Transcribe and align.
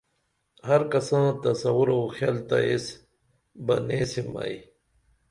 ہر 0.67 0.81
کساں 0.91 1.27
تصورو 1.43 1.99
خِیل 2.15 2.37
تہ 2.47 2.57
ایس 2.69 2.85
بہ 3.65 3.75
نیسیم 3.87 4.27
ائی 4.43 4.57